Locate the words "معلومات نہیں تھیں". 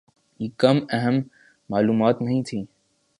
1.69-2.65